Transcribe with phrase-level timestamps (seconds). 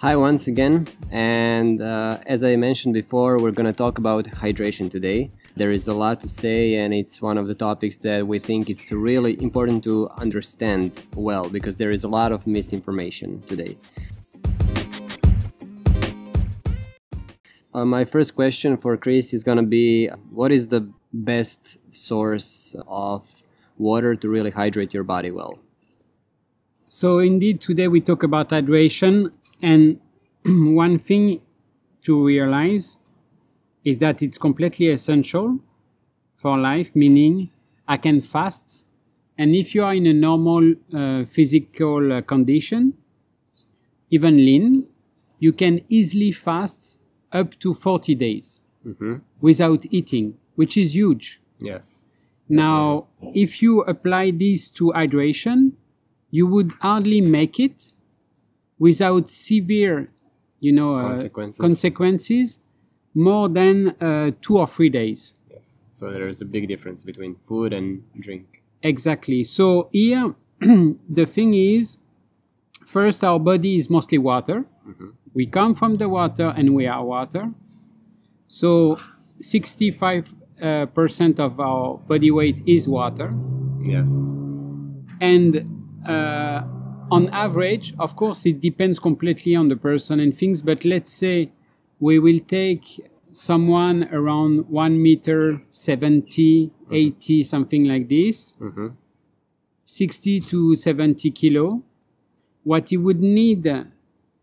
[0.00, 0.86] Hi, once again.
[1.10, 5.32] And uh, as I mentioned before, we're going to talk about hydration today.
[5.56, 8.70] There is a lot to say, and it's one of the topics that we think
[8.70, 13.76] it's really important to understand well because there is a lot of misinformation today.
[17.74, 22.76] Uh, my first question for Chris is going to be What is the best source
[22.86, 23.26] of
[23.76, 25.58] water to really hydrate your body well?
[26.90, 30.00] So, indeed, today we talk about hydration and
[30.44, 31.40] one thing
[32.02, 32.96] to realize
[33.84, 35.58] is that it's completely essential
[36.34, 37.50] for life, meaning
[37.86, 38.84] I can fast.
[39.36, 42.94] And if you are in a normal uh, physical uh, condition,
[44.10, 44.88] even lean,
[45.38, 46.98] you can easily fast
[47.32, 49.16] up to 40 days mm-hmm.
[49.40, 51.40] without eating, which is huge.
[51.58, 52.04] Yes.
[52.48, 55.72] Now, if you apply this to hydration,
[56.30, 57.94] you would hardly make it
[58.78, 60.10] without severe,
[60.60, 61.60] you know, uh, Consequences.
[61.60, 62.58] consequences
[63.14, 65.34] more than uh, two or three days.
[65.50, 65.84] Yes.
[65.90, 68.62] So there is a big difference between food and drink.
[68.82, 69.42] Exactly.
[69.42, 71.98] So here, the thing is,
[72.86, 74.64] first, our body is mostly water.
[75.34, 77.48] We come from the water and we are water.
[78.46, 78.96] So
[79.40, 83.34] 65 uh, percent of our body weight is water.
[83.82, 84.10] Yes.
[85.20, 85.64] and
[86.06, 86.62] uh,
[87.10, 91.50] on average of course it depends completely on the person and things but let's say
[92.00, 92.84] we will take
[93.30, 98.94] someone around 1 meter 70 80 something like this Mhm.
[99.84, 101.82] 60 to 70 kilo
[102.64, 103.66] what you would need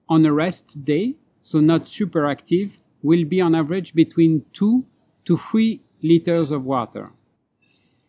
[0.10, 4.86] on a rest day so not super active will be on average between 2
[5.26, 7.12] to 3 liters of water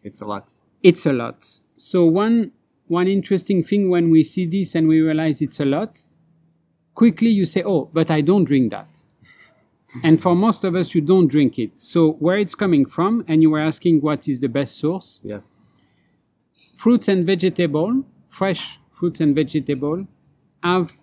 [0.03, 0.55] It's a lot.
[0.83, 1.61] it's a lot.
[1.77, 2.53] So one
[2.89, 6.05] one interesting thing when we see this and we realize it's a lot,
[6.95, 8.89] quickly you say, "Oh, but I don't drink that."
[10.05, 11.79] and for most of us, you don't drink it.
[11.79, 15.21] So where it's coming from, and you were asking what is the best source?
[15.23, 15.41] Yeah.
[16.75, 20.07] Fruits and vegetable, fresh fruits and vegetable,
[20.63, 20.99] have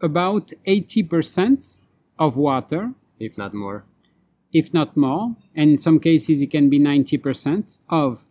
[0.00, 1.78] about eighty percent
[2.18, 3.84] of water, If not more.
[4.52, 8.24] if not more, and in some cases it can be 90% of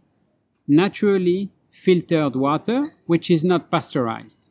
[0.67, 1.51] naturally
[1.83, 4.49] filtered water, which is not pasteurized.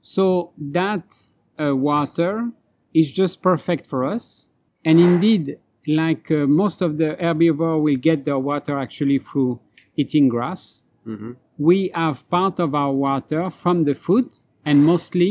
[0.00, 1.26] So that
[1.58, 2.50] uh, water
[2.92, 4.48] is just perfect for us.
[4.84, 9.60] And indeed, like uh, most of the herbivore will get their water actually through
[9.96, 11.36] eating grass, Mhm.
[11.58, 14.26] we have part of our water from the food
[14.64, 15.30] and mostly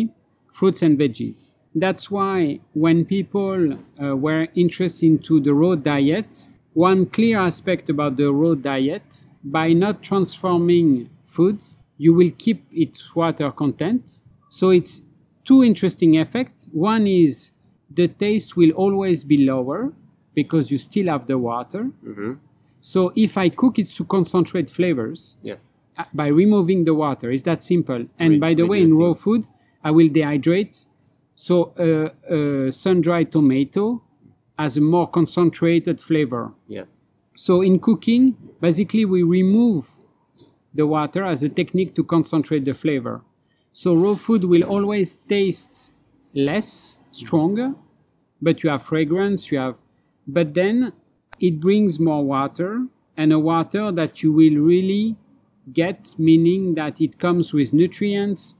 [0.57, 1.51] fruits and veggies.
[1.83, 6.47] That's why when people uh, were interested into the raw diet,
[6.89, 11.59] one clear aspect about the raw diet, by not transforming food,
[11.97, 14.09] you will keep its water content.
[14.49, 15.01] So it's
[15.45, 16.69] two interesting effects.
[16.71, 17.51] One is
[17.89, 19.93] the taste will always be lower
[20.33, 21.91] because you still have the water.
[22.05, 22.39] Mhm.
[22.81, 25.71] So if I cook it to concentrate flavors, Yes.
[25.97, 27.31] uh, by removing the water.
[27.31, 28.07] It's that simple.
[28.19, 29.47] And Re- by the way, in raw food,
[29.83, 30.85] I will dehydrate.
[31.35, 34.01] So uh, a sun-dried tomato
[34.57, 36.53] has a more concentrated flavor.
[36.67, 36.97] Yes.
[37.35, 39.91] So in cooking, basically we remove
[40.73, 43.21] the water as a technique to concentrate the flavor.
[43.71, 45.91] So raw food will always taste
[46.33, 47.75] less, stronger,
[48.41, 49.77] but you have fragrance, you have,
[50.27, 50.93] but then
[51.39, 55.15] it brings more water and a water that you will really
[55.71, 58.55] get, meaning that it comes with nutrients,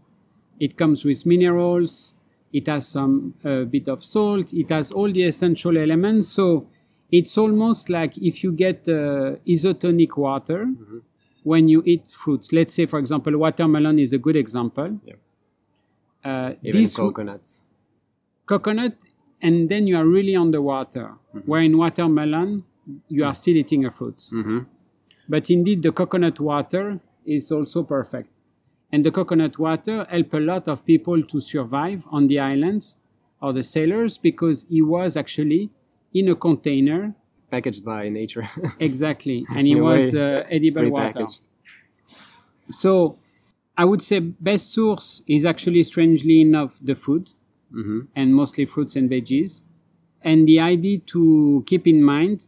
[0.60, 2.16] it comes with minerals,
[2.52, 6.30] it has some uh, bit of salt, it has all the essential elements.
[6.30, 6.68] So
[7.14, 10.68] it's almost like if you get uh, isotonic water
[11.44, 12.52] when you eat fruits.
[12.52, 15.00] Let's say, for example, watermelon is a good example.
[15.06, 15.14] Yeah.
[16.26, 17.64] Uh, Even coconuts.
[18.48, 18.94] coconut,
[19.42, 21.14] and then you are really on the water.
[21.46, 22.64] Where in watermelon,
[23.10, 24.32] you are still eating a fruits.
[24.34, 24.60] Mm-hmm.
[25.30, 28.30] But indeed, the coconut water is also perfect.
[28.92, 32.98] And the coconut water help a lot of people to survive on the islands
[33.42, 35.70] or the sailors because he was actually
[36.14, 37.16] in a container
[37.50, 38.50] Packaged by nature.
[38.80, 41.28] exactly, and it was way, uh, edible water.
[42.72, 43.20] So
[43.78, 47.32] I would say best source is actually strangely enough the food
[47.72, 48.08] Mhm.
[48.16, 49.64] and mostly fruits and veggies.
[50.22, 52.46] And the idea to keep in mind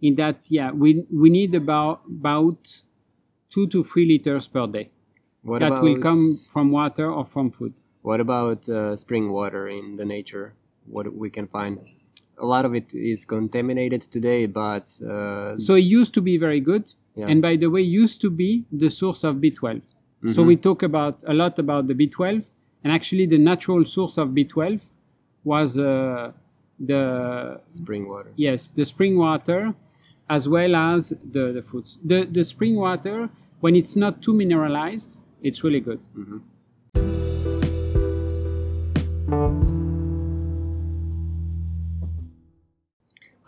[0.00, 2.82] is that yeah, we we need about about
[3.50, 4.90] two to three liters per day.
[5.42, 7.74] What that about, will come from water or from food.
[8.02, 10.54] What about uh, spring water in the nature?
[10.86, 11.78] What we can find?
[12.40, 16.60] A lot of it is contaminated today, but uh, So it used to be very
[16.60, 16.84] good,
[17.16, 17.28] Yeah.
[17.30, 19.82] and by the way, used to be the source of B12.
[20.34, 22.50] So we talk about a lot about the B12,
[22.84, 24.88] And actually, the natural source of B12
[25.44, 26.32] was uh,
[26.90, 27.02] the
[27.70, 28.30] Spring water.
[28.36, 29.74] yes the spring water
[30.36, 31.00] as well as
[31.34, 31.98] the, the fruits.
[32.04, 33.30] The, the spring water,
[33.60, 35.10] when it's not too mineralized,
[35.42, 36.00] it's really good.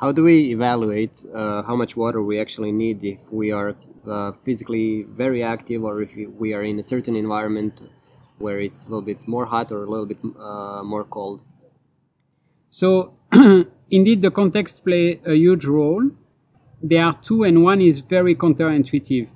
[0.01, 3.77] How do we evaluate uh, how much water we actually need if we are
[4.09, 7.83] uh, physically very active or if we are in a certain environment
[8.39, 11.45] where it's a little bit more hot or a little bit uh, more cold?
[12.71, 13.15] So,
[13.91, 16.11] indeed, the context play a huge role.
[16.83, 19.29] There are two, and one is very counterintuitive.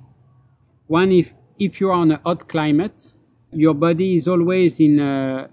[0.87, 3.15] One, if if you are on a hot climate,
[3.51, 5.49] your body is always in a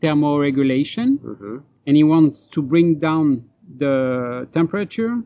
[0.00, 3.44] thermoregulation, hmm and it wants to bring down
[3.76, 5.22] the temperature.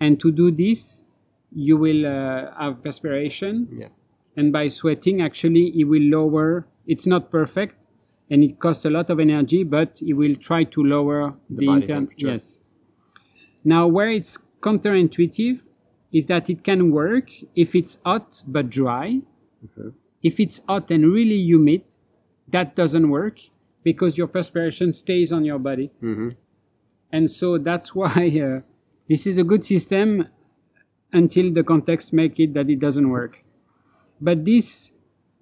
[0.00, 1.04] And to do this,
[1.52, 3.88] you will uh, have perspiration, Yeah.
[4.36, 6.66] and by sweating, actually, it will lower.
[6.86, 7.86] It's not perfect,
[8.28, 11.82] and it costs a lot of energy, but it will try to lower the, body
[11.82, 12.28] inter- temperature.
[12.28, 12.60] Yes.
[13.64, 15.62] Now, where it's counterintuitive
[16.12, 19.22] is that it can work if it's hot but dry.
[20.22, 21.82] If it's hot and really humid,
[22.48, 23.38] that doesn't work
[23.82, 25.90] because your perspiration stays on your body.
[26.00, 26.30] hmm
[27.12, 28.60] And so that's why uh,
[29.08, 30.28] this is a good system
[31.12, 33.44] until the context make it that it doesn't work.
[34.20, 34.92] But this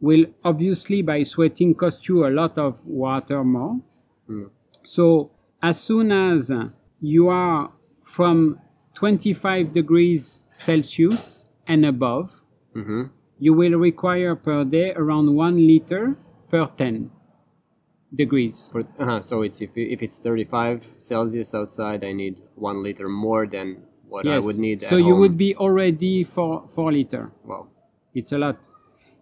[0.00, 3.80] will obviously by sweating cost you a lot of water more.
[4.82, 5.30] So
[5.62, 6.50] as soon as
[7.00, 7.70] you are
[8.02, 8.58] from
[8.94, 12.42] 25 degrees Celsius and above,
[12.74, 13.04] hmm
[13.42, 16.16] you will require per day around one liter
[16.48, 17.10] per 10
[18.14, 18.68] degrees.
[18.72, 23.46] For, uh So it's if, if it's 35 Celsius outside, I need one liter more
[23.46, 24.80] than what I would need.
[24.82, 25.20] So you home.
[25.20, 27.32] would be already four four liter.
[27.44, 27.68] Wow.
[28.14, 28.68] It's a lot.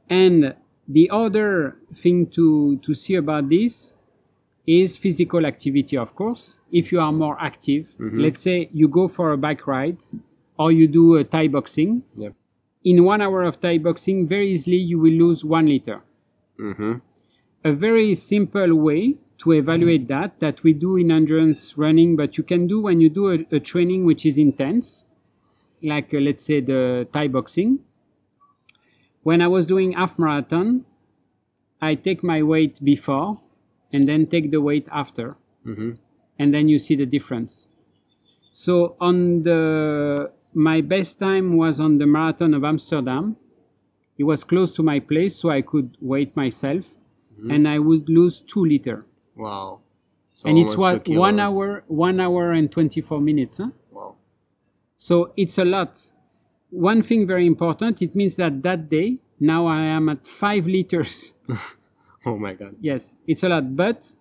[0.09, 0.55] And
[0.89, 3.95] the other thing to to see about this
[4.67, 6.59] is physical activity, of course.
[6.71, 9.99] If you are more active, let's say you go for a bike ride
[10.59, 12.03] or you do a Thai boxing.
[12.17, 12.35] Yep.
[12.85, 16.03] In one hour of Thai boxing, very easily you will lose one liter.
[16.59, 16.95] hmm
[17.65, 22.45] a very simple way to evaluate that that we do in endurance running but you
[22.45, 25.05] can do when you do a, a training which is intense
[25.83, 27.81] like uh, let's say the thai boxing.
[29.23, 30.85] When i was doing half marathon
[31.81, 33.41] i take my weight before
[33.93, 35.37] and then take the weight after.
[35.65, 35.93] Hmm
[36.41, 37.69] and then you see the difference.
[38.51, 43.37] So on the my best time was on the marathon of amsterdam.
[44.19, 46.95] It was close to my place so i could weight myself
[47.41, 47.51] Mm-hmm.
[47.51, 49.07] and i would lose two liter
[49.37, 49.81] Wow.
[50.35, 53.71] So and it's what one hour one hour and 24 minutes huh?
[53.91, 54.17] Wow.
[54.97, 56.11] so it's a lot
[56.71, 61.33] one thing very important it means that that day now i am at five liters
[62.27, 62.77] Oh my God.
[62.81, 64.13] yes it's a lot but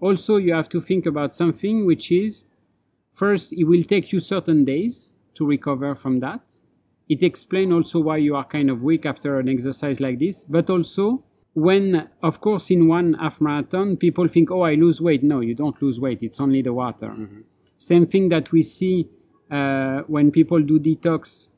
[0.00, 2.46] also you have to think about something which is
[3.10, 6.54] first it will take you certain days to recover from that
[7.08, 10.70] it explains also why you are kind of weak after an exercise like this but
[10.70, 11.22] also
[11.54, 15.22] when of course in one half marathon people think oh i lose weight.
[15.22, 16.22] No you don't lose weight.
[16.22, 17.14] It's only the water.
[17.76, 19.08] Same thing that we see
[19.50, 21.48] uh, when people do detox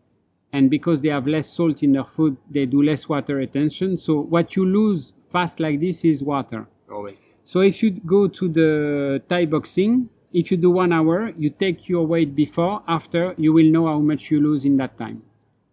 [0.53, 3.97] and because they have less salt in their food they do less water retention.
[3.97, 6.67] So what you lose fast like this is water.
[6.91, 7.31] Always.
[7.43, 11.89] so if you go to the Thai boxing, if you do one hour, you take
[11.89, 15.23] your weight before, after, you will know how much you lose in that time.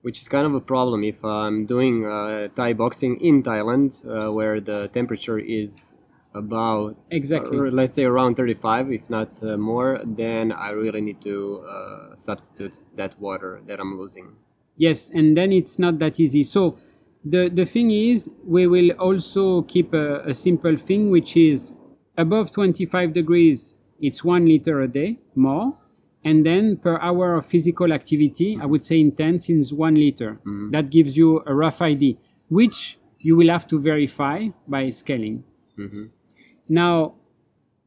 [0.02, 4.32] Which is kind of a problem if I'm doing uh, Thai boxing in Thailand, uh,
[4.32, 5.94] where the temperature is
[6.34, 7.58] about Exactly.
[7.58, 12.16] or let's say around 35 if not uh, more then i really need to uh,
[12.16, 14.38] substitute that water that i'm losing
[14.82, 16.42] Yes, and then it's not that easy.
[16.42, 16.78] So
[17.24, 21.74] the, the thing is, we will also keep a, a simple thing, which is
[22.18, 25.78] above 25 degrees, it's one liter a day more.
[26.24, 30.40] And then per hour of physical activity, I would say intense is one liter.
[30.72, 32.16] That gives you a rough idea,
[32.50, 35.44] which you will have to verify by scaling.
[36.70, 37.16] Now,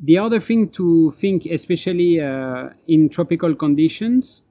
[0.00, 4.42] the other thing to think, especially uh, in tropical conditions,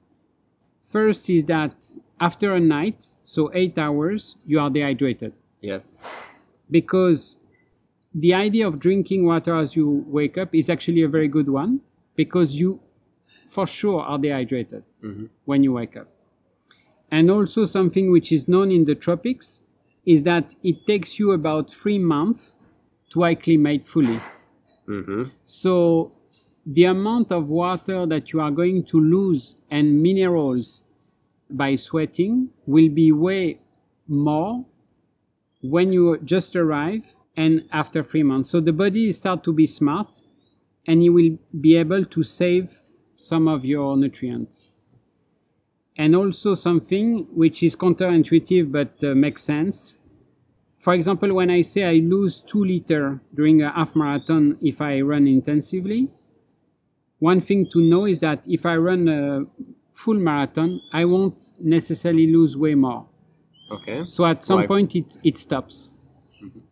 [0.82, 1.74] first is that
[2.20, 5.32] after a night, so eight hours, you are dehydrated.
[5.60, 6.00] yes
[6.70, 7.36] Because
[8.14, 11.80] the idea of drinking water as you wake up is actually a very good one
[12.14, 12.80] because you
[13.48, 14.84] for sure are dehydrated
[15.44, 16.08] when you wake up.
[17.10, 19.60] And also, something which is known in the tropics
[20.04, 22.56] is that it takes you about three months
[23.10, 24.18] to acclimate fully.
[24.88, 25.24] mm-hmm.
[25.44, 26.12] So
[26.66, 30.82] the amount of water that you are going to lose and minerals
[31.50, 33.60] by sweating will be way
[34.08, 34.64] more
[35.62, 38.50] when you just arrive and after three months.
[38.50, 40.22] So the body start to be smart,
[40.86, 42.82] and you will be able to save
[43.14, 44.70] some of your nutrients.
[45.96, 49.98] And also something which is counterintuitive but uh, makes sense.
[50.78, 55.00] For example, when I say I lose two liter during a half marathon if I
[55.00, 56.10] run intensively,
[57.20, 59.46] one thing to know is that if I run a
[59.92, 63.06] full marathon, I won't necessarily lose way more.
[63.70, 64.02] Okay.
[64.08, 64.66] So at some Why?
[64.66, 65.92] point it, it stops.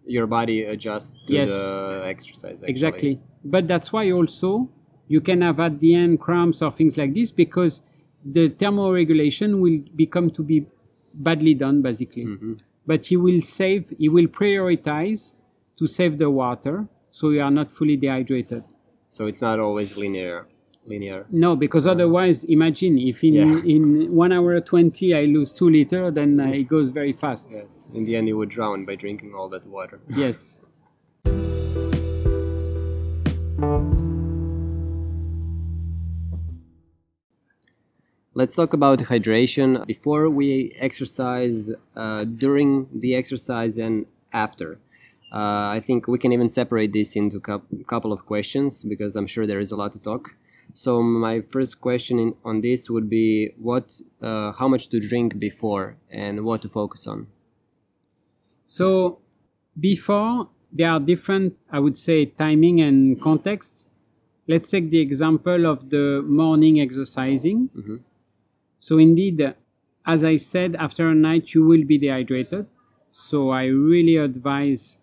[0.05, 1.51] Your body adjusts to Yes.
[1.51, 2.59] the exercise.
[2.63, 2.71] Actually.
[2.71, 3.21] Exactly.
[3.45, 4.69] But that's why also
[5.09, 7.81] you can have at the end cramps or things like this because
[8.25, 10.67] the thermoregulation will become to be
[11.15, 12.25] badly done basically.
[12.27, 12.55] Mm-hmm.
[12.87, 15.35] But he will save, he will prioritize
[15.77, 18.65] to save the water so you are not fully dehydrated.
[19.09, 20.47] So it's not always linear.
[20.87, 21.27] Linear.
[21.31, 21.91] No, because mm.
[21.91, 23.63] otherwise, imagine if in, Yeah.
[23.65, 26.61] in one hour 20 I lose two liter, then uh, mm.
[26.61, 27.53] it goes very fast.
[27.53, 27.89] Yes.
[27.95, 30.01] In the end, you would drown by drinking all that water.
[30.09, 30.59] Yes.
[38.35, 44.79] Let's talk about hydration before we exercise, uh, during the exercise, and after.
[45.31, 49.27] Uh, I think we can even separate this into a couple of questions because I'm
[49.27, 50.35] sure there is a lot to talk.
[50.73, 55.39] So my first question in, on this would be what, uh, how much to drink
[55.39, 57.27] before and what to focus on.
[58.65, 59.19] So
[59.79, 63.87] before there are different, I would say, timing and context.
[64.49, 67.69] Let's take the example of the morning exercising.
[67.77, 68.01] Mhm.
[68.87, 69.39] So indeed,
[70.15, 72.67] as I said, after a night you will be dehydrated.
[73.13, 74.99] So I really advise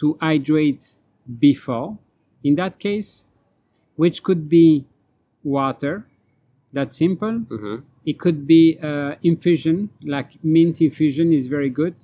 [0.00, 0.84] to hydrate
[1.46, 1.98] before.
[2.42, 3.26] In that case,
[3.96, 4.66] which could be
[5.44, 5.94] water.
[6.76, 7.36] That's simple.
[7.56, 7.76] Mhm.
[8.12, 9.76] It could be uh, infusion,
[10.14, 11.96] like mint infusion is very good.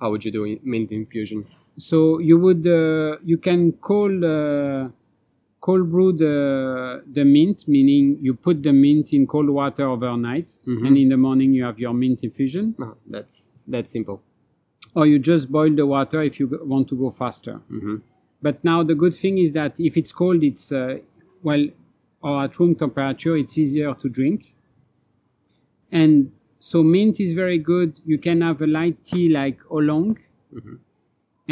[0.00, 1.46] How would you do mint infusion?
[1.76, 4.12] So you would uh, you can call.
[4.24, 4.88] uh,
[5.66, 6.34] cold brew the
[7.16, 10.86] the mint, meaning you put the mint in cold water overnight, Mhm.
[10.86, 13.34] and in the morning you have your mint infusion, Oh, that's
[13.72, 14.18] that's simple.
[14.96, 17.56] or you just boil the water if you want to go faster.
[17.68, 17.96] hmm
[18.46, 20.98] But now the good thing is that if it's cold, it's uh,
[21.48, 21.64] well,
[22.26, 24.40] or at room temperature, it's easier to drink.
[26.00, 26.14] And
[26.58, 27.90] so mint is very good.
[28.10, 30.18] You can have a light tea like oolong,
[30.52, 30.76] Mhm.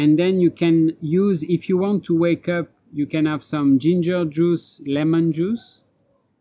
[0.01, 2.67] and then you can use if you want to wake up.
[2.93, 5.83] You can have some ginger juice, lemon juice.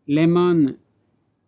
[0.09, 0.78] Lemon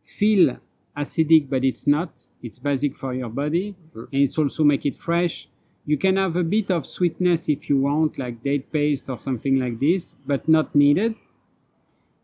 [0.02, 0.58] feel
[0.96, 2.20] acidic, but it's not.
[2.42, 4.08] It's basic for your body, Mhm.
[4.12, 5.48] and it's also make it fresh.
[5.86, 9.56] You can have a bit of sweetness if you want, like date paste or something
[9.58, 11.14] like this, but not needed.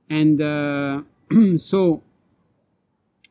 [0.08, 1.02] And uh,
[1.56, 2.02] so,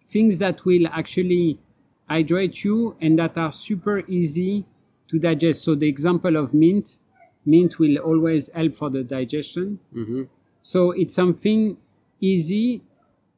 [0.07, 1.59] things that will actually
[2.07, 4.65] hydrate you and that are super easy
[5.07, 5.63] to digest.
[5.63, 6.97] So, the example of mint,
[7.45, 9.79] mint will always help for the digestion.
[9.93, 10.23] hmm
[10.61, 11.77] So, it's something
[12.19, 12.81] easy.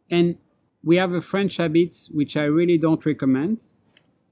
[0.09, 0.37] And
[0.83, 3.63] we have a French habit, which I really don't recommend,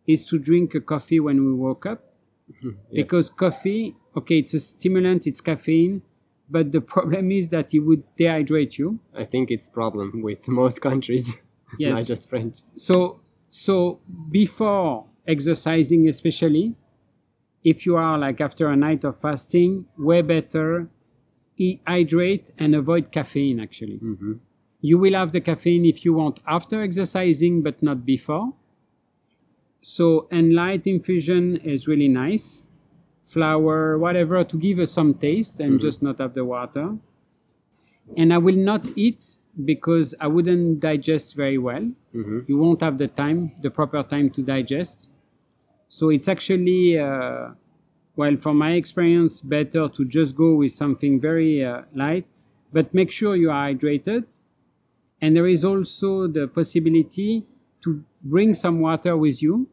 [0.07, 2.03] is to drink a coffee when we woke up
[2.93, 6.01] because coffee okay it's a stimulant it's caffeine
[6.49, 10.81] but the problem is that it would dehydrate you I think it's problem with most
[10.81, 11.29] countries,
[11.77, 11.95] Yes.
[11.99, 12.61] not just French.
[12.75, 13.99] so so
[14.31, 16.73] before exercising especially
[17.63, 20.89] if you are like after a night of fasting way better
[21.57, 23.97] e- hydrate and avoid caffeine actually.
[23.97, 24.33] Hmm
[24.81, 28.53] you will have the caffeine if you want after exercising but not before.
[29.81, 32.63] So and light infusion is really nice.
[33.23, 36.97] Flower whatever to give us some taste and just not have the water.
[38.17, 41.85] And i will not eat because i wouldn't digest very well.
[42.13, 45.09] Hmm you won't have the time the proper time to digest
[45.91, 47.49] so it's actually uh,
[48.15, 52.27] well from my experience better to just go with something very uh, light
[52.71, 54.23] but make sure you are hydrated
[55.21, 57.43] and there is also the possibility
[57.83, 59.67] to bring some water with you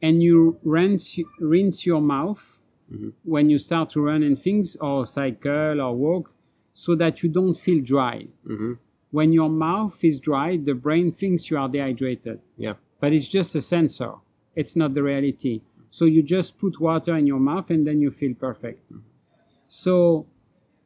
[0.00, 2.58] and you rinse, rinse your mouth
[2.92, 3.12] Mhm.
[3.24, 6.34] when you start to run and things or cycle or walk
[6.74, 8.72] so that you don't feel dry hmm
[9.18, 12.76] when your mouth is dry, the brain thinks you are dehydrated, Yeah.
[12.98, 14.12] but it's just a sensor.
[14.54, 15.62] It's not the reality.
[15.88, 18.90] So you just put water in your mouth and then you feel perfect.
[19.68, 20.26] So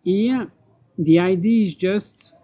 [0.02, 0.50] here,
[0.98, 2.34] the idea is just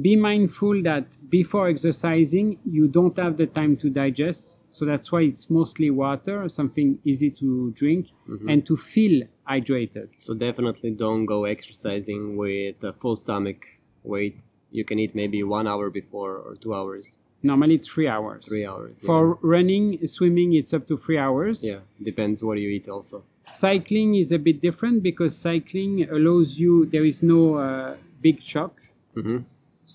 [0.00, 4.56] be mindful that before exercising, you don't have the time to digest.
[4.70, 8.48] So that's why it's mostly water, something easy to drink, mm-hmm.
[8.48, 10.08] and to feel hydrated.
[10.18, 13.64] So definitely don't go exercising with a full stomach
[14.02, 14.40] weight.
[14.72, 17.20] You can eat maybe one hour before or two hours,
[17.50, 18.42] Normally, three hours.
[18.48, 18.94] three hours.
[19.02, 19.06] yeah.
[19.06, 19.20] For
[19.54, 21.56] running, swimming, it's up to three hours.
[21.62, 23.16] yeah, depends what you eat also.
[23.46, 27.94] cycling is a bit different because cycling allows you there is no uh,
[28.26, 28.72] big shock
[29.14, 29.38] hmm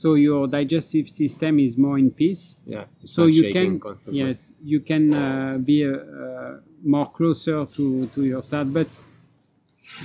[0.02, 2.44] so your digestive system is more in peace
[2.76, 2.86] Yeah.
[3.14, 4.22] so you can constantly.
[4.22, 6.54] yes you can uh, be uh, uh,
[6.94, 8.88] more closer to, to your start but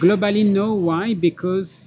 [0.03, 1.87] globally no why because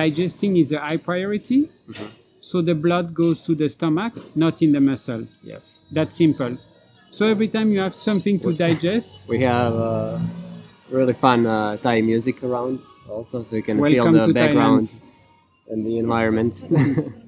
[0.00, 2.25] digesting is a high priority Mm-hmm.
[2.48, 4.12] So the blood goes to the stomach
[4.44, 5.64] not in the muscle Yes.
[5.96, 6.52] that's simple
[7.16, 10.18] so every time you have something to digest We have uh,
[10.96, 12.78] really fun uh, Thai music around
[13.14, 15.70] also, so you can feel the background Thailand.
[15.70, 16.54] and the environment.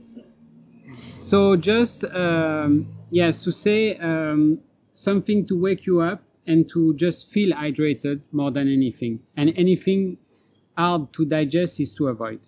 [1.30, 2.72] So just um,
[3.10, 4.60] yes, to say um,
[4.94, 10.16] something to wake you up and to just feel hydrated more than anything, and anything
[10.76, 12.40] hard to digest is to avoid.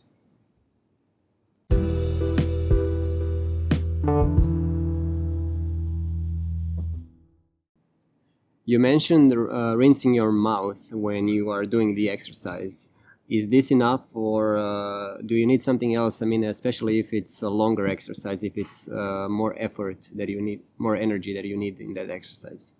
[8.71, 12.77] You mentioned uh, rinsing your mouth when you are doing the exercise.
[13.39, 16.15] Is this enough, or uh, do you need something else?
[16.23, 20.41] I mean, especially if it's a longer exercise, if it's uh, more effort that you
[20.49, 22.75] need, more energy that you need in that exercise.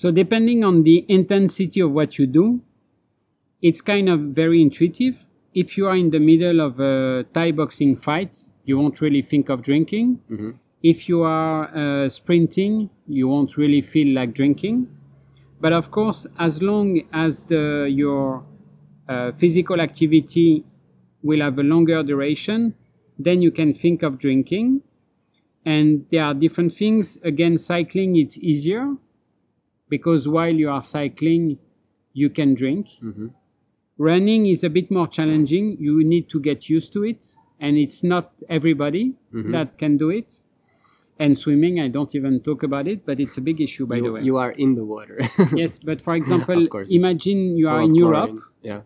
[0.00, 2.46] So depending on the intensity of what you do,
[3.68, 5.26] it's kind of very intuitive.
[5.54, 8.34] If you are in the middle of a Thai boxing fight,
[8.64, 10.06] you won't really think of drinking.
[10.30, 10.50] Mhm.
[10.82, 12.74] If you are uh, sprinting,
[13.18, 14.76] you won't really feel like drinking.
[15.60, 18.44] But of course, as long as the, your
[19.08, 20.64] uh, physical activity
[21.22, 22.74] will have a longer duration,
[23.18, 24.82] then you can think of drinking.
[25.64, 27.18] And there are different things.
[27.24, 28.94] Again, cycling, it's easier
[29.88, 31.58] because while you are cycling,
[32.12, 32.88] you can drink.
[33.02, 33.30] Mhm.
[33.98, 35.76] Running is a bit more challenging.
[35.80, 39.50] You need to get used to it, and it's not everybody Mhm.
[39.52, 40.40] that can do it.
[41.20, 44.12] And swimming, I don't even talk about it, but it's a big issue, by the
[44.12, 44.22] way.
[44.22, 45.18] you are in the water.
[45.56, 48.38] yes, but for example, Of course, it's imagine you are in Europe.
[48.62, 48.82] Yeah.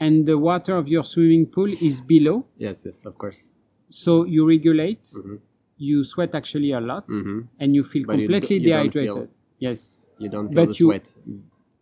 [0.00, 2.82] and the water of your swimming pool is below, Yes.
[2.86, 3.06] Yes.
[3.06, 3.50] Of course.
[3.88, 5.38] so you regulate, Mhm.
[5.78, 7.46] you sweat actually a lot, Mhm.
[7.60, 9.14] and you feel But you completely d- you dehydrated.
[9.14, 9.28] feel-
[9.66, 10.00] Yes.
[10.18, 11.06] You don't feel But the you- sweat.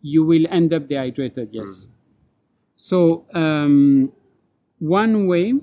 [0.01, 1.87] you will end up dehydrated yes
[2.75, 2.97] so
[3.33, 4.11] um,
[4.79, 5.53] one way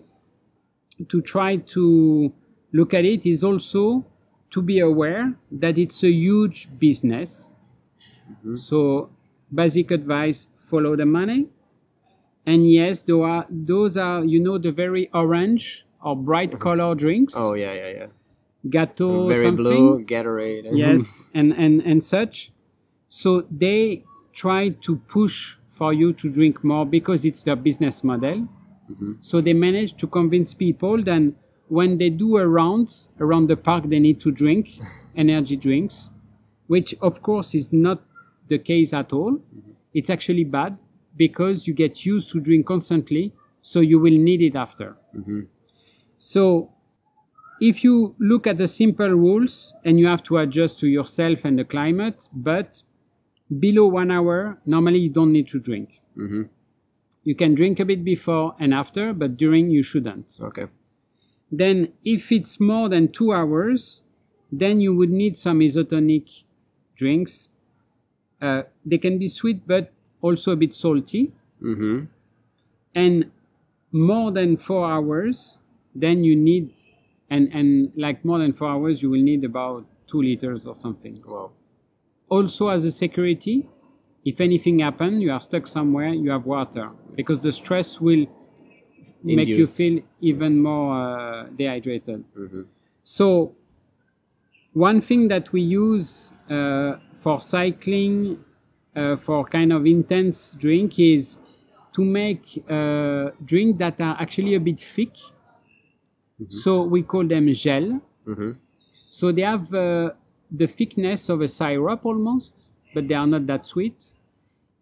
[1.08, 2.32] to try to
[2.72, 4.04] look at it is also
[4.50, 7.52] to be aware that it's a huge business.
[8.30, 8.56] Mm-hmm.
[8.56, 9.10] So
[9.52, 11.48] basic advice follow the money.
[12.46, 16.60] And yes those are, those are you know the very orange or bright mm-hmm.
[16.60, 17.34] color drinks.
[17.36, 18.06] Oh yeah, yeah, yeah.
[18.68, 19.64] gato Very something.
[19.64, 20.68] blue Gatorade.
[20.72, 22.52] yes and, and and such.
[23.08, 28.48] So they try to push for you to drink more because it's their business model.
[28.90, 29.12] Mm-hmm.
[29.20, 31.32] So they manage to convince people that
[31.70, 32.86] when they do a round
[33.20, 34.78] around the park they need to drink
[35.16, 36.10] energy drinks
[36.66, 38.02] which of course is not
[38.48, 39.40] the case at all
[39.94, 40.76] it's actually bad
[41.16, 44.96] because you get used to drink constantly so you will need it after
[46.18, 46.70] so
[47.60, 51.58] if you look at the simple rules and you have to adjust to yourself and
[51.58, 52.82] the climate, but
[53.58, 56.00] below one hour, normally you don't need to drink.
[56.16, 56.48] Mhm.
[57.22, 60.38] You can drink a bit before and after, but during you shouldn't.
[60.40, 60.66] Okay.
[61.50, 64.02] Then, if it's more than two hours,
[64.52, 66.44] then you would need some isotonic
[66.94, 67.48] drinks.
[68.40, 71.32] Uh, they can be sweet, but also a bit salty.
[71.62, 72.04] Mm-hmm.
[72.94, 73.30] and
[73.92, 75.58] more than four hours
[75.94, 76.72] then you need
[77.28, 81.20] and and like more than four hours you will need about two liters or something
[81.26, 81.50] Wow.
[82.28, 83.68] also as a security
[84.24, 88.26] if anything happen you are stuck somewhere you have water because the stress will
[89.22, 92.66] make you feel even more uh, dehydrated Mhm.
[93.02, 93.54] so
[94.72, 98.38] one thing that we use uh, for cycling
[98.96, 101.36] uh, for kind of intense drink is
[101.92, 105.14] to make uh, drink that are actually a bit thick
[106.48, 108.56] so we call them gel Mhm.
[109.08, 110.10] so they have uh,
[110.50, 113.94] the thickness of a syrup almost, but they are not that sweet.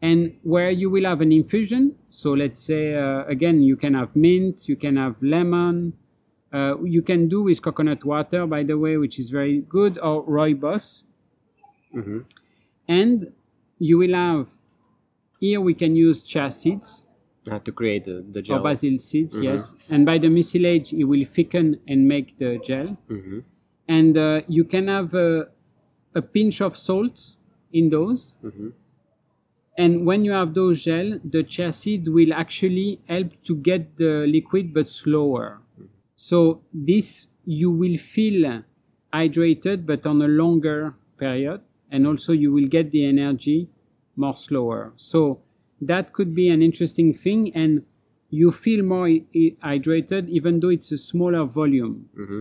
[0.00, 4.14] And where you will have an infusion, so let's say uh, again, you can have
[4.14, 5.94] mint, you can have lemon,
[6.52, 10.24] uh, you can do with coconut water, by the way, which is very good, or
[10.24, 11.02] rooibos.
[11.94, 12.24] Mhm.
[12.86, 13.32] And
[13.78, 14.48] you will have
[15.40, 17.06] here we can use chia seeds
[17.48, 18.58] have to create the, the gel.
[18.58, 19.74] or basil seeds, yes.
[19.88, 22.96] And by the mucilage, it will thicken and make the gel.
[23.08, 23.42] Mhm.
[23.90, 25.48] and uh, you can have a,
[26.14, 27.36] a pinch of salt
[27.72, 28.34] in those.
[29.78, 34.26] And when you have those gel, the chia seed will actually help to get the
[34.26, 35.60] liquid, but slower.
[36.16, 38.64] So this you will feel
[39.14, 41.60] hydrated, but on a longer period,
[41.90, 43.68] and also you will get the energy
[44.16, 44.92] more slower.
[44.96, 45.40] So
[45.80, 47.84] that could be an interesting thing, and
[48.30, 52.10] you feel more hydrated even though it's a smaller volume.
[52.14, 52.40] hmm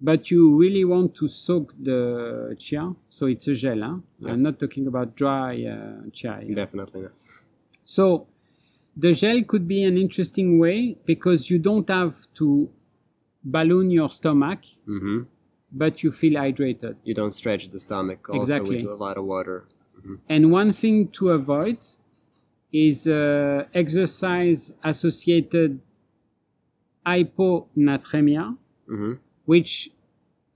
[0.00, 3.80] But you really want to soak the chia, so it's a gel.
[3.82, 3.96] Huh?
[4.18, 4.32] Yeah.
[4.32, 6.40] I'm not talking about dry uh, chia.
[6.42, 6.54] here.
[6.54, 7.12] Definitely not.
[7.84, 8.26] So
[8.96, 12.70] the gel could be an interesting way because you don't have to
[13.44, 15.22] balloon your stomach, hmm
[15.72, 16.96] but you feel hydrated.
[17.04, 18.82] You don't stretch the stomach also Exactly.
[18.82, 19.66] with a lot of water.
[20.28, 21.78] And one thing to avoid
[22.72, 25.80] is uh, exercise associated
[27.06, 28.56] hyponatremia,
[28.88, 29.12] hmm
[29.50, 29.90] which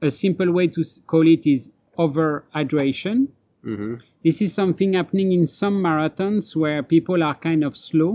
[0.00, 1.70] a simple way to call it is
[2.04, 3.18] overhydration.
[3.62, 3.94] hmm
[4.26, 8.12] This is something happening in some marathons where people are kind of slow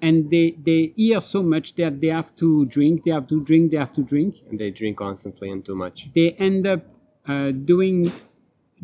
[0.00, 3.72] and they, they eat so much that they have to drink, they have to drink,
[3.72, 4.36] they have to drink.
[4.48, 6.10] And they drink constantly and too much.
[6.14, 6.82] They end up
[7.26, 8.12] uh, doing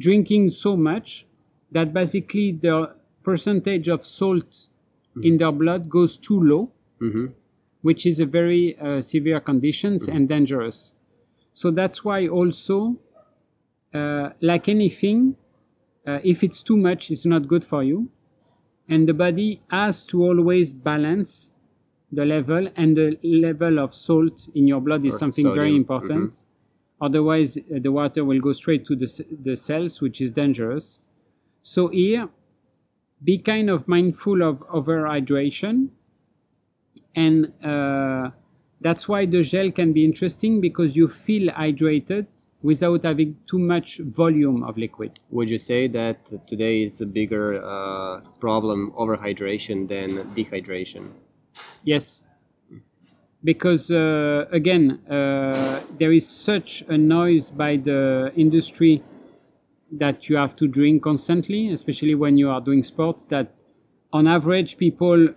[0.06, 1.26] drinking so much
[1.70, 4.68] that basically the percentage of salt
[5.22, 6.62] in their blood goes too low,
[6.98, 7.26] hmm
[7.84, 10.94] which is a very uh, severe condition and dangerous.
[11.52, 12.96] So that's why also,
[13.92, 15.36] uh, like anything,
[16.06, 18.08] uh, if it's too much, it's not good for you.
[18.88, 21.50] And the body has to always balance
[22.10, 25.82] the level, and the level of salt in your blood is Or something very sodium,
[25.82, 26.44] important.
[27.02, 29.08] Otherwise, uh, the water will go straight to the,
[29.42, 31.00] the cells, which is dangerous.
[31.60, 32.30] So here,
[33.22, 35.90] be kind of mindful of overhydration
[37.14, 38.30] and uh,
[38.80, 42.26] that's why the gel can be interesting because you feel hydrated
[42.62, 45.20] without having too much volume of liquid.
[45.30, 51.10] Would you say that today is a bigger uh, problem overhydration than dehydration?
[51.84, 52.22] Yes.
[53.42, 59.02] Because uh, again, uh, there is such a noise by the industry
[59.92, 63.54] that you have to drink constantly, especially when you are doing sports, that
[64.12, 65.28] on average people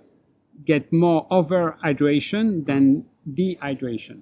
[0.65, 4.21] get more over hydration than dehydration.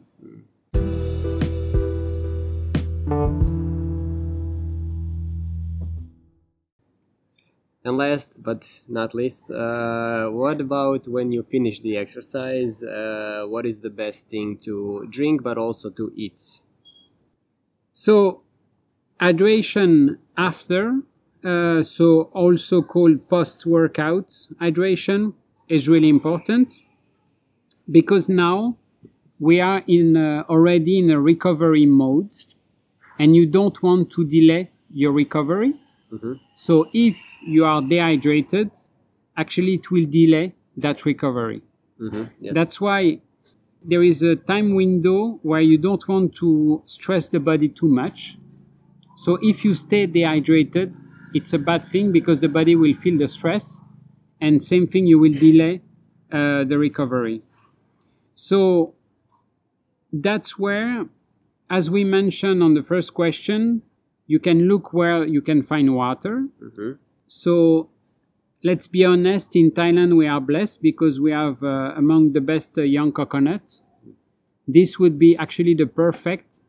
[7.85, 12.83] And last but not least, uh, what about when you finish the exercise?
[12.83, 16.63] Uh, what is the best thing to drink but also to eat?
[17.91, 18.41] So,
[19.21, 21.01] hydration after,
[21.43, 25.33] uh, so also called post workout hydration,
[25.67, 26.73] is really important
[27.89, 28.77] because now
[29.39, 32.31] we are in uh, already in a recovery mode
[33.19, 35.73] and you don't want to delay your recovery.
[36.11, 36.39] Mhm.
[36.55, 38.71] So, if you are dehydrated,
[39.35, 41.61] actually it will delay that recovery.
[41.99, 42.53] Mhm, Yes.
[42.53, 43.19] That's why
[43.83, 48.37] there is a time window where you don't want to stress the body too much.
[49.15, 50.93] So if you stay dehydrated,
[51.33, 53.81] it's a bad thing because the body will feel the stress,
[54.41, 55.81] and same thing you will delay
[56.31, 57.41] uh, the recovery.
[58.33, 58.93] So
[60.11, 61.05] that's where,
[61.69, 63.81] as we mentioned on the first question,
[64.27, 66.47] you can look where you can find water.
[66.61, 66.97] Mhm.
[67.27, 67.89] So
[68.63, 72.77] let's be honest, in Thailand we are blessed because we have uh, among the best
[72.77, 73.83] uh, young coconuts.
[74.67, 76.61] This would be actually the perfect,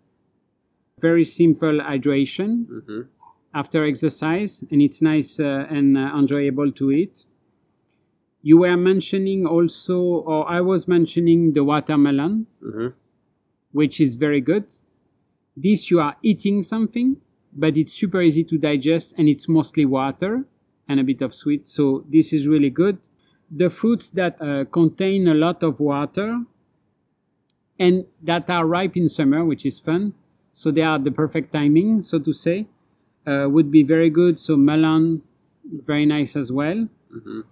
[1.00, 3.06] very simple hydration Mhm.
[3.54, 7.24] after exercise, and it's nice uh, and uh, enjoyable to eat.
[8.48, 9.98] You were mentioning also,
[10.32, 12.92] or I was mentioning the watermelon, Mhm.
[13.78, 14.66] which is very good.
[15.56, 17.08] This you are eating something,
[17.62, 20.32] but it's super easy to digest and it's mostly water
[20.88, 21.66] and a bit of sweet.
[21.66, 22.96] So this is really good.
[23.50, 26.28] The fruits that uh, contain a lot of water
[27.78, 30.12] and that are ripe in summer, which is fun.
[30.52, 32.66] So they are the perfect timing, so to say,
[33.26, 34.38] uh, would be very good.
[34.38, 35.22] So melon,
[35.64, 36.88] very nice as well.
[37.10, 37.42] Mhm.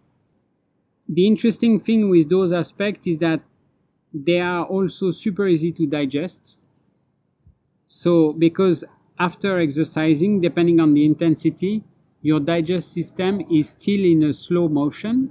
[1.08, 3.42] The interesting thing with those aspects is that
[4.12, 6.58] they are also super easy to digest.
[7.86, 8.84] So, because
[9.18, 11.82] after exercising, depending on the intensity,
[12.22, 15.30] your digest system is still in a slow motion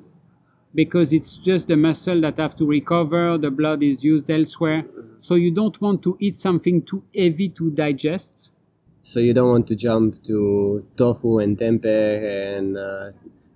[0.75, 4.85] because it's just the muscle that have to recover, the blood is used elsewhere.
[5.17, 8.53] So, you don't want to eat something too heavy to digest.
[9.01, 13.11] So you don't want to jump to tofu and tempeh and uh,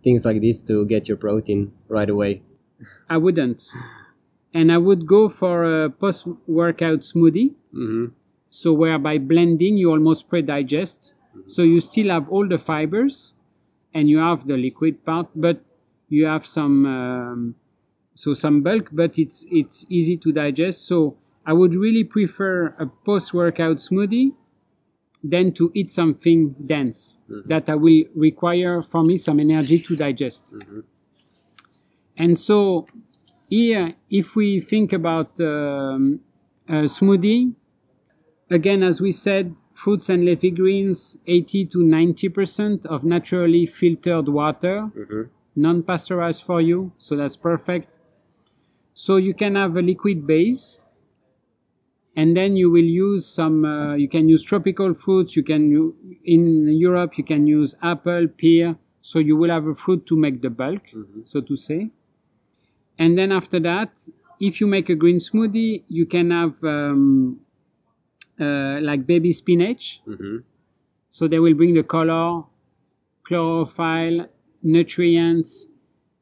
[0.07, 2.41] things like this to get your protein right away.
[3.09, 3.67] I wouldn't.
[4.53, 7.53] And I would go for a post workout smoothie.
[7.71, 8.05] hmm
[8.49, 11.13] so where by blending you almost pre-digest
[11.45, 13.35] so you still have all the fibers
[13.93, 15.59] and you have the liquid part but
[16.09, 17.55] you have some um,
[18.15, 21.15] so some bulk but it's it's easy to digest so
[21.45, 24.33] i would really prefer a post-workout smoothie
[25.23, 27.47] than to eat something dense mm-hmm.
[27.49, 30.53] that i will require for me some energy to digest.
[30.55, 30.79] Mm-hmm.
[32.17, 32.87] And so
[33.49, 36.19] here, if we think about um,
[36.67, 37.53] a smoothie,
[38.49, 44.89] again, as we said, fruits and leafy greens, 80 to 90% of naturally filtered water,
[44.97, 45.21] mm-hmm.
[45.55, 47.87] non pasteurized for you, so that's perfect.
[48.93, 50.83] So you can have a liquid base,
[52.17, 55.93] and then you will use some, uh, you can use tropical fruits, you can,
[56.25, 60.41] in Europe, you can use apple, pear, so you will have a fruit to make
[60.41, 60.81] the bulk,
[61.25, 61.91] so to say.
[62.97, 67.39] And then after that, if you make a green smoothie, you can have um,
[68.41, 70.01] uh, like baby spinach.
[71.09, 72.43] So they will bring the color,
[73.21, 74.27] chlorophyll,
[74.63, 75.67] nutrients,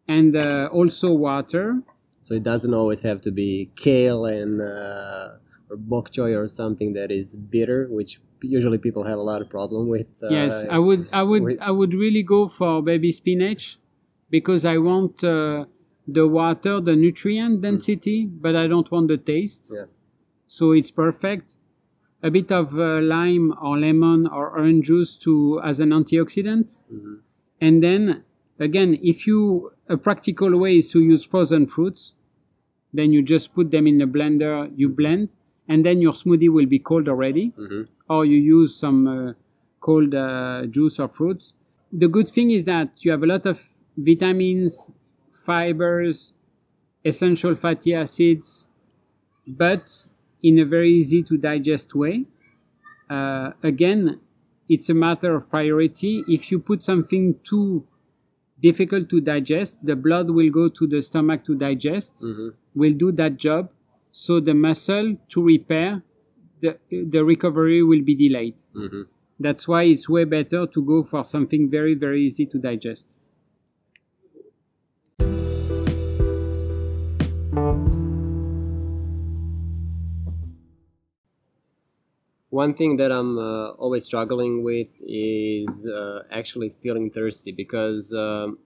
[0.09, 1.79] and uh, also water.
[2.19, 5.29] So it doesn't always have to be kale and uh,
[5.69, 9.49] or bok choy or something that is bitter, which usually people have a lot of
[9.49, 10.07] problem with.
[10.23, 13.77] Uh, yes, I would, I would, with- I would really go for baby spinach
[14.29, 15.65] because I want uh,
[16.07, 19.71] the water, the nutrient density, but I don't want the taste.
[19.75, 19.85] Yeah.
[20.45, 21.55] So it's perfect.
[22.21, 26.83] A bit of uh, lime or lemon or orange juice to as an antioxidant,
[27.61, 28.23] and then
[28.59, 32.13] again, if you a practical way is to use frozen fruits,
[32.93, 35.29] then you just put them in the blender, you blend,
[35.67, 37.53] and then your smoothie will be cold already.
[38.09, 39.33] Or you use some uh,
[39.79, 41.53] cold uh, juice or fruits.
[41.91, 43.63] The good thing is that you have a lot of
[43.97, 44.91] vitamins,
[45.31, 46.33] fibers,
[47.03, 48.67] essential fatty acids,
[49.47, 50.07] but
[50.43, 52.25] in a very easy to digest way.
[53.09, 54.19] Uh, again,
[54.67, 56.23] it's a matter of priority.
[56.27, 57.85] If you put something too
[58.59, 62.27] difficult to digest, the blood will go to the stomach to digest,
[62.73, 63.69] will do that job.
[64.17, 66.01] So the muscle to repair,
[66.61, 68.55] the, the recovery will be delayed.
[69.37, 73.19] That's why it's way better to go for something very, very easy to digest.
[82.49, 88.59] One thing that I'm uh, always struggling with is uh, actually feeling thirsty because um,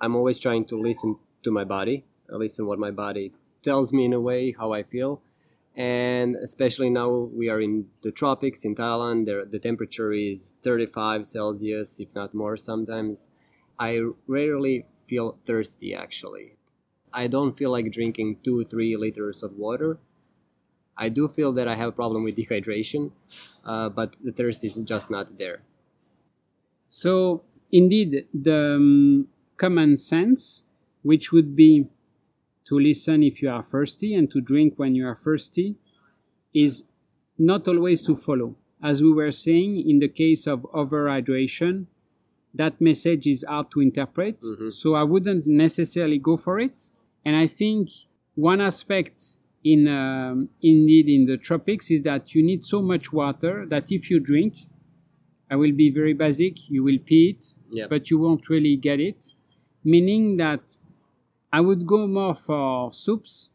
[0.00, 4.12] I'm always trying to listen to my body, listen what my body tells me in
[4.12, 5.22] a way how I feel,
[5.76, 9.26] and especially now we are in the tropics in Thailand.
[9.26, 13.30] There, the temperature is 35 Celsius, if not more sometimes.
[13.78, 16.56] I rarely feel thirsty actually.
[17.12, 19.98] I don't feel like drinking two, three liters of water.
[20.96, 23.10] I do feel that I have a problem with dehydration,
[23.64, 25.62] uh, but the thirst is just not there.
[26.88, 27.42] So,
[27.72, 30.64] indeed, the um, common sense,
[31.02, 31.86] which would be
[32.64, 35.76] to listen if you are thirsty and to drink when you are thirsty,
[36.54, 36.84] is
[37.38, 38.56] not always to follow.
[38.82, 41.86] As we were saying, in the case of overhydration,
[42.54, 44.42] that message is hard to interpret.
[44.70, 46.90] So, I wouldn't necessarily go for it.
[47.24, 47.90] And I think
[48.34, 49.22] one aspect
[49.62, 54.10] in um, indeed in the tropics is that you need so much water that if
[54.10, 54.54] you drink
[55.50, 56.70] I will be very basic.
[56.70, 57.86] You will pee it, Yeah.
[57.88, 59.34] but you won't really get it.
[59.84, 60.76] Meaning that
[61.52, 63.50] I would go more for soups,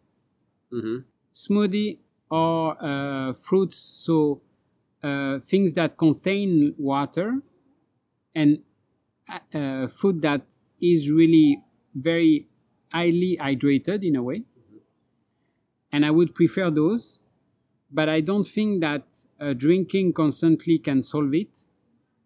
[0.71, 0.97] hmm
[1.33, 3.77] smoothie, or uh, fruits.
[3.77, 4.41] So
[5.03, 7.41] uh, things that contain water
[8.35, 8.63] and
[9.29, 10.43] uh, uh, food that
[10.81, 11.63] is really
[11.95, 12.47] very
[12.91, 14.43] highly hydrated in a way.
[15.91, 17.21] And I would prefer those,
[17.91, 21.65] but I don't think that uh, drinking constantly can solve it.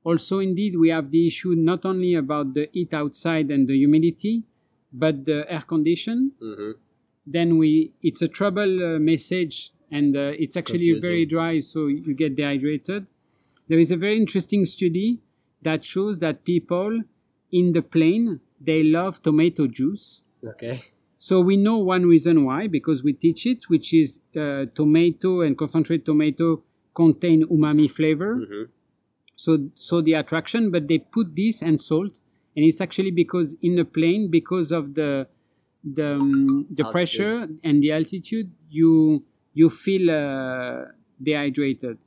[0.05, 4.43] Also, indeed, we have the issue not only about the heat outside and the humidity,
[4.91, 6.31] but the air condition.
[6.41, 6.71] hmm
[7.25, 11.09] Then we it's a trouble uh, message, and uh, it's actually Confusing.
[11.09, 13.05] very dry, so you get dehydrated.
[13.67, 15.19] There is a very interesting study
[15.61, 17.01] that shows that people
[17.51, 20.25] in the plane they love tomato juice.
[20.43, 20.85] Okay.
[21.17, 25.57] So we know one reason why because we teach it, which is uh, tomato and
[25.57, 26.63] concentrated tomato
[26.95, 28.33] contain umami flavor.
[28.37, 28.63] hmm
[29.35, 32.19] So so the attraction, but they put this and salt,
[32.59, 35.27] and it's actually because in the plane because of the
[35.83, 36.91] the um, the Altitude.
[36.91, 40.85] pressure and the altitude, you you feel uh,
[41.21, 41.97] dehydrated.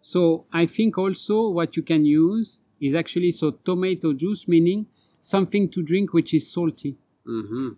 [0.00, 4.86] So I think also what you can use is actually so tomato juice, meaning
[5.20, 6.96] something to drink which is salty.
[7.26, 7.70] hmm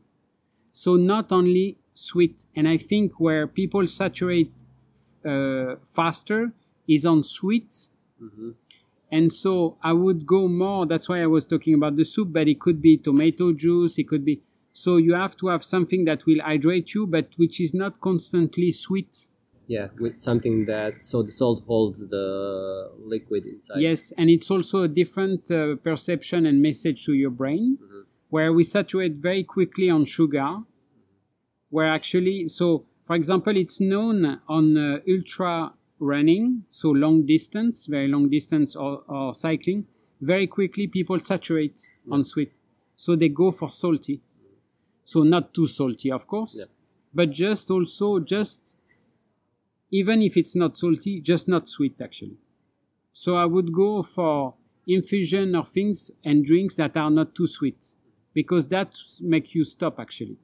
[0.72, 4.52] So not only sweet, and I think where people saturate
[5.24, 6.52] uh, faster
[6.88, 7.74] is on sweet.
[8.18, 8.50] hmm
[9.10, 10.86] And so I would go more.
[10.86, 13.98] That's why I was talking about the soup, but it could be tomato juice.
[13.98, 14.42] It could be.
[14.72, 18.70] So you have to have something that will hydrate you, but which is not constantly
[18.70, 19.28] sweet.
[19.66, 23.80] Yeah, with something that so the salt holds the liquid inside.
[23.80, 27.78] Yes, and it's also a different uh, perception and message to your brain.
[28.30, 30.58] where we saturate very quickly on sugar,
[31.68, 38.08] where actually, so for example, it's known on uh, ultra running, so long distance, very
[38.08, 39.86] long distance or, or cycling,
[40.20, 42.14] very quickly people saturate yeah.
[42.14, 42.52] on sweet.
[42.96, 44.20] So they go for salty.
[45.04, 46.66] So not too salty, of course, yeah.
[47.14, 48.76] but just also just
[49.90, 52.36] even if it's not salty, just not sweet actually.
[53.12, 54.54] So I would go for
[54.86, 57.94] infusion or things and drinks that are not too sweet
[58.34, 60.38] because that make you stop actually.